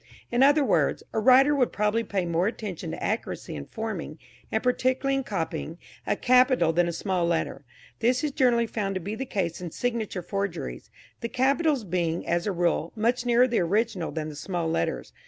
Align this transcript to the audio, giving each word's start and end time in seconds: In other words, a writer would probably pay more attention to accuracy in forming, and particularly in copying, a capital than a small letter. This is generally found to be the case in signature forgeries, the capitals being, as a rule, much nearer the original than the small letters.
In 0.31 0.41
other 0.41 0.63
words, 0.65 1.03
a 1.13 1.19
writer 1.19 1.55
would 1.55 1.71
probably 1.71 2.03
pay 2.03 2.25
more 2.25 2.47
attention 2.47 2.89
to 2.89 3.03
accuracy 3.03 3.55
in 3.55 3.67
forming, 3.67 4.17
and 4.51 4.63
particularly 4.63 5.13
in 5.17 5.23
copying, 5.23 5.77
a 6.07 6.15
capital 6.15 6.73
than 6.73 6.87
a 6.87 6.91
small 6.91 7.23
letter. 7.27 7.63
This 7.99 8.23
is 8.23 8.31
generally 8.31 8.65
found 8.65 8.95
to 8.95 8.99
be 8.99 9.13
the 9.13 9.27
case 9.27 9.61
in 9.61 9.69
signature 9.69 10.23
forgeries, 10.23 10.89
the 11.19 11.29
capitals 11.29 11.83
being, 11.83 12.25
as 12.25 12.47
a 12.47 12.51
rule, 12.51 12.91
much 12.95 13.27
nearer 13.27 13.47
the 13.47 13.59
original 13.59 14.09
than 14.11 14.29
the 14.29 14.35
small 14.35 14.67
letters. 14.67 15.13